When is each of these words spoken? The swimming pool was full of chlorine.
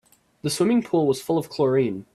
The 0.41 0.49
swimming 0.49 0.81
pool 0.81 1.05
was 1.05 1.21
full 1.21 1.37
of 1.37 1.47
chlorine. 1.47 2.07